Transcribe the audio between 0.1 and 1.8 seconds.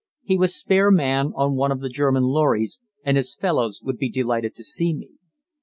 He was spare man on one of